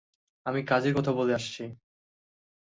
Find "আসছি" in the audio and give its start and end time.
1.33-1.63